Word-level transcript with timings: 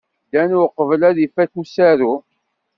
Ddan 0.25 0.51
uqbel 0.63 1.01
ad 1.09 1.17
ifak 1.25 1.51
usaru. 1.61 2.13